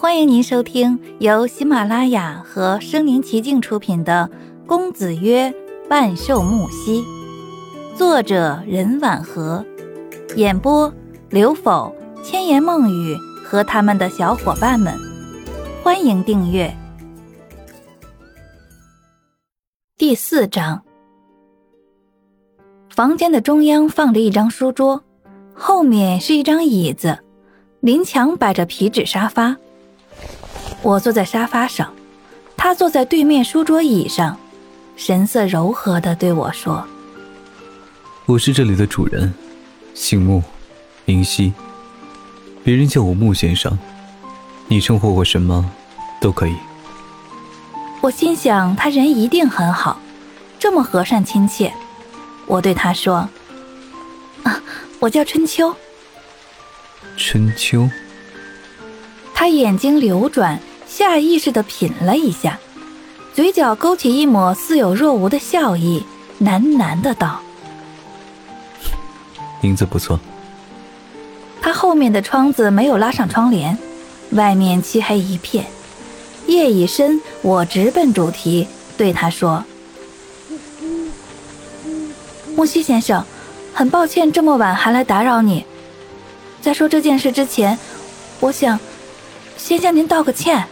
[0.00, 4.30] 欢迎您收听由喜马拉雅和声临其境出品的
[4.64, 5.52] 《公子曰
[5.90, 7.02] 万寿木兮》，
[7.96, 9.66] 作者任婉和，
[10.36, 10.94] 演播
[11.30, 11.92] 刘否、
[12.22, 14.94] 千言梦语和他们的小伙伴们。
[15.82, 16.72] 欢迎订阅。
[19.96, 20.80] 第四章，
[22.88, 25.02] 房间的中央放着一张书桌，
[25.52, 27.18] 后面是一张椅子，
[27.80, 29.56] 临墙摆着皮质沙发。
[30.82, 31.92] 我坐在沙发上，
[32.56, 34.38] 他坐在对面书桌椅上，
[34.96, 36.86] 神色柔和的对我说
[38.26, 39.34] ：“我是这里的主人，
[39.92, 40.42] 姓穆，
[41.04, 41.52] 名熙，
[42.62, 43.76] 别人叫我穆先生，
[44.68, 45.68] 你称呼我什么
[46.20, 46.54] 都可以。”
[48.00, 50.00] 我心想他人一定很好，
[50.58, 51.74] 这么和善亲切。
[52.46, 53.28] 我对他说
[54.44, 54.62] ：“啊，
[55.00, 55.74] 我叫春秋。”
[57.18, 57.88] 春秋。
[59.38, 62.58] 他眼睛流转，下意识地品了一下，
[63.32, 66.02] 嘴角勾起一抹似有若无的笑意，
[66.42, 67.40] 喃喃的道
[69.62, 70.18] ：“名字不错。”
[71.62, 73.78] 他后面的窗子没有拉上窗帘，
[74.30, 75.66] 外面漆黑一片。
[76.48, 79.64] 夜已深，我直奔主题，对他说
[82.56, 83.24] ：“木西先生，
[83.72, 85.64] 很抱歉这么晚还来打扰你。
[86.60, 87.78] 在说这件事之前，
[88.40, 88.76] 我想。”
[89.58, 90.64] 先向您道个歉。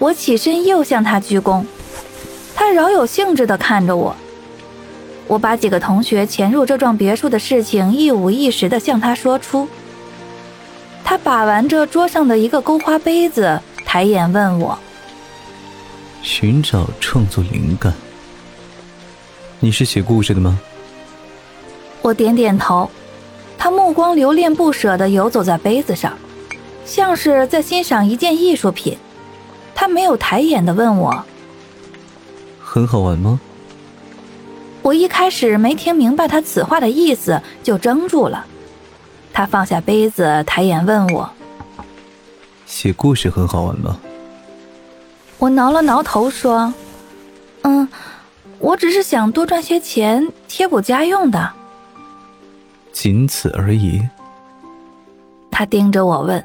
[0.00, 1.64] 我起身又向他鞠躬，
[2.54, 4.16] 他饶有兴致地看着我。
[5.26, 9.68] 我把几个同学潜入这幢别墅的事情一五一十地向他说出。
[11.04, 14.78] 他把玩着桌上的一个勾花杯子，抬眼问我
[16.22, 17.92] ：“寻找创作灵感？
[19.60, 20.58] 你是写故事的吗？”
[22.00, 22.90] 我点点头。
[23.58, 26.16] 他目光留恋不舍地游走在杯子上。
[26.88, 28.96] 像是在欣赏一件艺术品，
[29.74, 31.22] 他没有抬眼的问我
[32.58, 33.38] ：“很好玩吗？”
[34.80, 38.46] 我一开始没听明白他此话的意思，就怔住了。
[39.34, 41.28] 他放下杯子，抬眼问我
[42.64, 43.98] ：“写故事很好玩吗？”
[45.36, 46.72] 我挠了挠头说
[47.64, 47.86] ：“嗯，
[48.58, 51.52] 我只是想多赚些钱贴补家用的，
[52.92, 54.00] 仅此而已。”
[55.52, 56.42] 他盯着我问。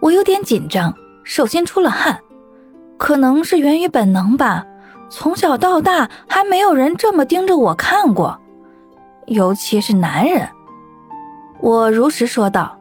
[0.00, 0.94] 我有点紧张，
[1.24, 2.18] 手心出了汗，
[2.96, 4.64] 可能是源于本能吧。
[5.10, 8.40] 从小到大，还没有人这么盯着我看过，
[9.26, 10.48] 尤其是男人。
[11.60, 12.78] 我如实说道：“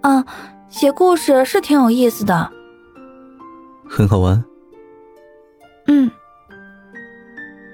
[0.00, 0.24] 啊，
[0.68, 2.50] 写故事是挺有意思的，
[3.88, 4.42] 很好玩。”
[5.86, 6.10] 嗯。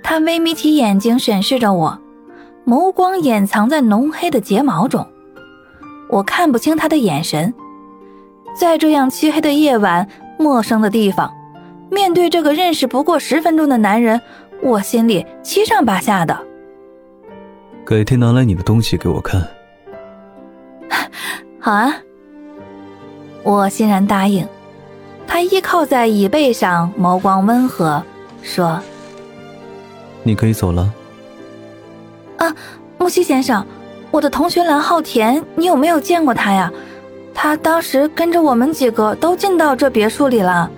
[0.03, 1.99] 他微眯起眼睛审视着我，
[2.67, 5.07] 眸光掩藏在浓黑的睫毛中，
[6.11, 7.55] 我看不清他的眼神。
[8.59, 10.09] 在这样漆黑的夜晚，
[10.39, 11.31] 陌生的地方，
[11.91, 14.19] 面对这个认识不过十分钟的男人，
[14.63, 16.37] 我心里七上八下的。
[17.85, 19.47] 改天拿来你的东西给我看。
[21.61, 21.95] 好啊，
[23.43, 24.47] 我欣然答应。
[25.27, 28.03] 他依靠在椅背上，眸光温和，
[28.43, 28.81] 说
[30.25, 30.91] ：“你可以走了。”
[32.39, 32.55] 啊，
[32.97, 33.67] 木西先生，
[34.11, 36.73] 我的同学蓝浩田，你有没有见过他呀？
[37.39, 40.71] 他当时跟着我们几个都进到这别墅里了。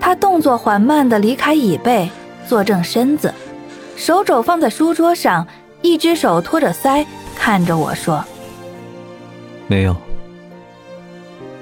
[0.00, 2.10] 他动作缓慢地离开椅背，
[2.46, 3.32] 坐正身子，
[3.96, 5.46] 手肘放在书桌上，
[5.80, 8.22] 一只手托着腮，看着我说
[9.68, 9.96] ：“没有。”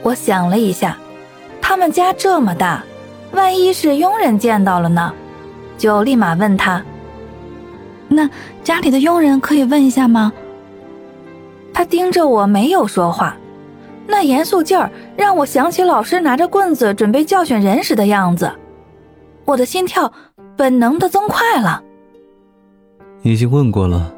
[0.03, 0.97] 我想了一下，
[1.61, 2.83] 他们家这么大，
[3.33, 5.13] 万一是佣人见到了呢？
[5.77, 6.83] 就立马问他
[8.09, 8.29] ：“那
[8.65, 10.33] 家里的佣人可以问一下吗？”
[11.81, 13.35] 他盯着我，没有说话，
[14.07, 18.53] 那严肃劲儿让我想起老师拿着棍子准备教训人时的样子，
[19.47, 20.13] 我的心跳
[20.59, 21.83] 本能的增快了。
[23.23, 24.13] 已经问过了，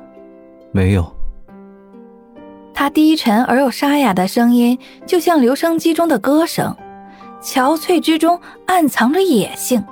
[0.72, 1.06] 没有。
[2.74, 4.76] 他低沉而又沙哑的声音，
[5.06, 6.74] 就像留声机中的歌声，
[7.41, 9.84] 憔悴之中暗藏着野性。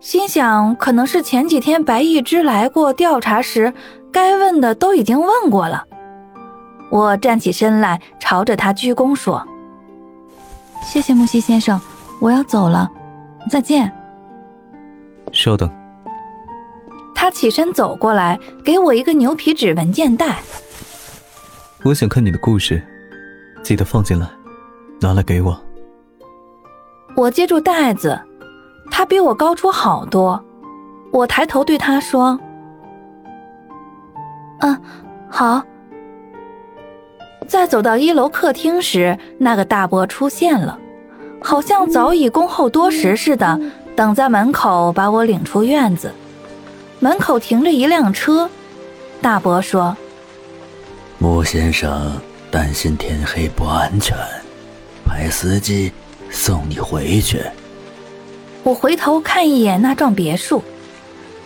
[0.00, 3.74] 心想，可能是前几天白一之来过调查时，
[4.10, 5.84] 该问的都已经问过了。
[6.90, 9.44] 我站起身来，朝着他鞠躬说
[10.82, 11.80] ：“谢谢木西先生，
[12.20, 12.90] 我要走了，
[13.50, 13.92] 再见。”
[15.32, 15.70] 稍等。
[17.14, 20.38] 他起身走过来，给我一个牛皮纸文件袋。
[21.82, 22.82] 我想看你的故事，
[23.62, 24.28] 记得放进来，
[25.00, 25.58] 拿来给我。
[27.16, 28.18] 我接住袋子，
[28.90, 30.42] 他比我高出好多。
[31.12, 32.38] 我抬头对他说
[34.60, 34.80] ：“嗯，
[35.28, 35.62] 好。”
[37.48, 40.78] 在走到一楼客厅时，那个大伯出现了，
[41.40, 43.58] 好像早已恭候多时似的，
[43.94, 46.12] 等在门口把我领出院子。
[46.98, 48.50] 门口停着一辆车，
[49.20, 49.96] 大伯说
[51.18, 52.18] ：“穆先生
[52.50, 54.16] 担心天黑不安全，
[55.04, 55.92] 派司机
[56.30, 57.40] 送你回去。”
[58.64, 60.64] 我回头看一眼那幢别墅，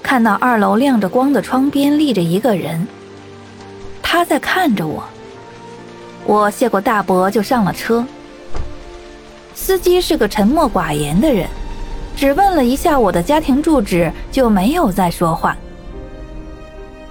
[0.02, 2.88] 看到二楼亮着光的窗边立着一个人，
[4.00, 5.04] 他在看着我。
[6.24, 8.04] 我谢过大伯，就上了车。
[9.54, 11.48] 司机是个沉默寡言的人，
[12.16, 15.56] 只问了一下我的家庭住址，就没有再说话。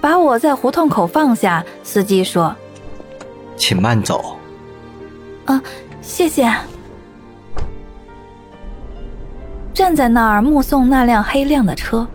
[0.00, 2.54] 把我在胡同口放下，司机说
[3.56, 4.36] ：“请慢走。”
[5.44, 5.62] 啊，
[6.00, 6.50] 谢谢。
[9.74, 12.06] 站在那儿目送那辆黑亮的车。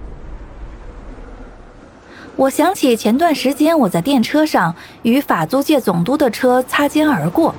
[2.37, 7.55] 我想起前段时间我在电车上与法租界总督的车擦肩而过，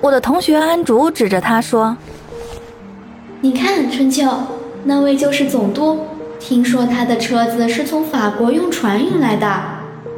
[0.00, 1.96] 我的同学安竹指着他说
[3.40, 4.28] ：“你看，春秋，
[4.82, 6.00] 那位就是总督。
[6.40, 9.62] 听说他的车子是从法国用船运来的，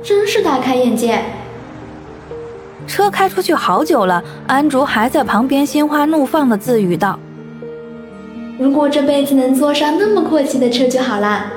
[0.03, 1.23] 真是大开眼界。”
[2.89, 7.19] 车开出去好久了，安竹还在旁边心花怒放的自语道
[8.59, 11.53] ：“如果这辈子能坐上那么阔气的车就好了。”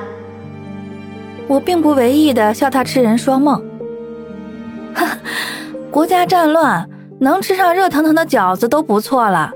[1.46, 3.62] 我并不为意的笑他痴人说梦。
[4.94, 5.18] 哈，
[5.90, 6.88] 国家战乱，
[7.18, 9.50] 能吃上热腾腾的饺子都不错了。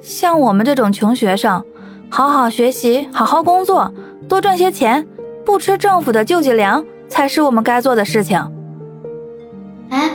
[0.00, 1.62] 像我们这种穷学生，
[2.08, 3.92] 好好学习，好好工作，
[4.28, 5.06] 多赚些钱，
[5.44, 8.40] 不吃政府的救济粮，才是我们该做的事情。
[9.90, 10.10] 哎，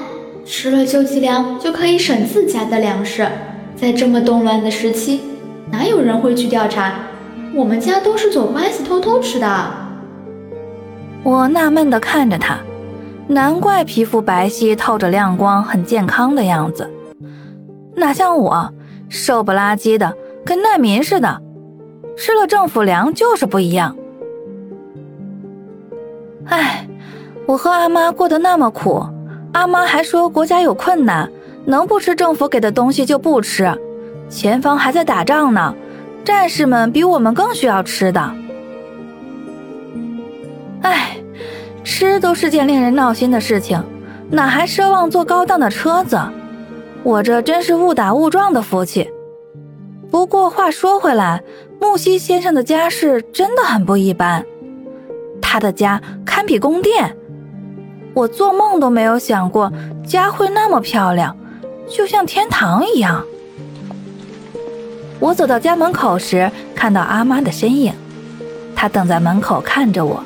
[0.45, 3.27] 吃了救济粮就可以省自家的粮食，
[3.75, 5.21] 在这么动乱的时期，
[5.69, 6.93] 哪有人会去调查？
[7.53, 9.82] 我们家都是走关系偷偷吃的。
[11.23, 12.57] 我纳闷地看着他，
[13.27, 16.89] 难怪皮肤白皙、透着亮光、很健康的样子，
[17.95, 18.69] 哪像我，
[19.07, 20.13] 瘦不拉几的，
[20.45, 21.41] 跟难民似的。
[22.17, 23.95] 吃了政府粮就是不一样。
[26.45, 26.85] 唉，
[27.47, 29.03] 我和阿妈过得那么苦，
[29.53, 31.31] 阿妈还说国家有困难，
[31.65, 33.73] 能不吃政府给的东西就不吃。
[34.29, 35.73] 前方还在打仗呢，
[36.25, 38.31] 战士们比我们更需要吃的。
[40.81, 41.12] 唉，
[41.95, 43.79] 吃都是件令人闹心的事情，
[44.31, 46.19] 哪还奢望坐高档的车子？
[47.03, 49.07] 我这真是误打误撞的福气。
[50.09, 51.43] 不过话说回来，
[51.79, 54.43] 木西先生的家世真的很不一般，
[55.39, 57.15] 他的家堪比宫殿。
[58.15, 59.71] 我做梦都没有想过
[60.03, 61.37] 家会那么漂亮，
[61.87, 63.23] 就像天堂一样。
[65.19, 67.93] 我走到家门口时，看到阿妈的身影，
[68.75, 70.23] 她等在门口看着我。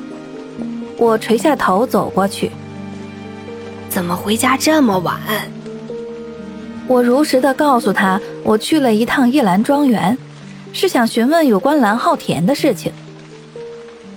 [0.98, 2.50] 我垂下头走过去。
[3.88, 5.18] 怎么回家这么晚？
[6.86, 10.16] 我如实的告诉他，我去了一趟夜兰庄园，
[10.72, 12.92] 是想询问有关蓝浩田的事情。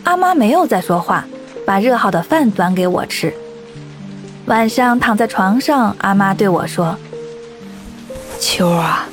[0.03, 1.25] 阿妈没有再说话，
[1.65, 3.33] 把热好的饭端给我吃。
[4.47, 6.97] 晚上躺在床上，阿妈对我说
[8.39, 9.07] ：“秋啊，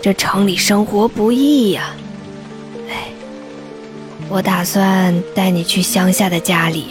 [0.00, 1.94] 这城里生活不易呀。”
[4.28, 6.86] 我打算带你去乡下的家里。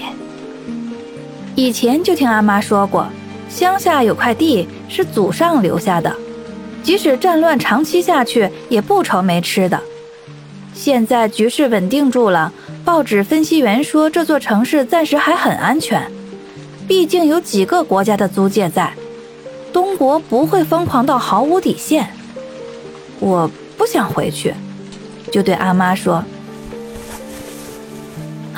[1.55, 3.07] 以前就听阿妈说过，
[3.49, 6.15] 乡下有块地是祖上留下的，
[6.83, 9.79] 即使战乱长期下去，也不愁没吃的。
[10.73, 12.53] 现在局势稳定住了，
[12.85, 16.09] 报纸分析员说这座城市暂时还很安全，
[16.87, 18.93] 毕竟有几个国家的租界在，
[19.73, 22.09] 东国不会疯狂到毫无底线。
[23.19, 24.53] 我不想回去，
[25.31, 26.23] 就对阿妈说。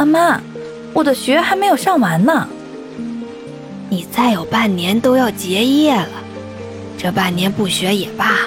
[0.02, 0.42] 阿妈，
[0.94, 2.50] 我的学还没有上完呢。
[3.88, 6.10] 你再有半年都要结业了，
[6.98, 8.40] 这半年不学也罢。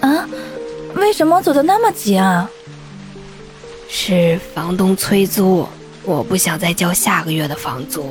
[0.00, 0.28] 啊，
[0.96, 2.50] 为什么走得那么急啊？
[3.88, 5.64] 是房东催租，
[6.02, 8.10] 我不想再交下个月的房租。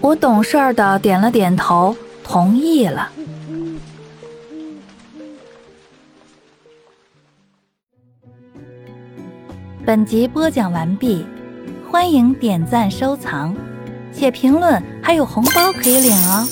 [0.00, 3.10] 我懂事的点了点头，同意了。
[9.86, 11.26] 本集播讲完毕，
[11.90, 13.54] 欢迎点赞、收藏，
[14.10, 16.48] 且评论，还有红包可以领哦。